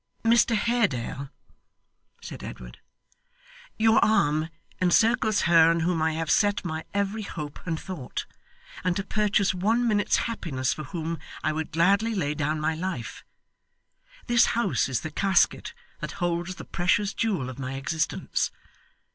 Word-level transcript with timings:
'Mr 0.23 0.55
Haredale,' 0.55 1.29
said 2.23 2.43
Edward, 2.43 2.79
'your 3.77 4.03
arm 4.03 4.49
encircles 4.81 5.41
her 5.41 5.69
on 5.69 5.81
whom 5.81 6.01
I 6.01 6.13
have 6.13 6.31
set 6.31 6.65
my 6.65 6.85
every 6.91 7.21
hope 7.21 7.59
and 7.67 7.79
thought, 7.79 8.25
and 8.83 8.95
to 8.95 9.03
purchase 9.03 9.53
one 9.53 9.87
minute's 9.87 10.17
happiness 10.25 10.73
for 10.73 10.85
whom 10.85 11.19
I 11.43 11.51
would 11.53 11.69
gladly 11.71 12.15
lay 12.15 12.33
down 12.33 12.59
my 12.59 12.73
life; 12.73 13.23
this 14.25 14.47
house 14.57 14.89
is 14.89 15.01
the 15.01 15.11
casket 15.11 15.71
that 15.99 16.13
holds 16.13 16.55
the 16.55 16.65
precious 16.65 17.13
jewel 17.13 17.47
of 17.47 17.59
my 17.59 17.75
existence. 17.75 18.49